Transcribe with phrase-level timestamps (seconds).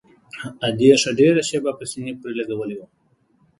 [0.67, 2.91] ادې ښه ډېره شېبه په سينې پورې لګولى وم.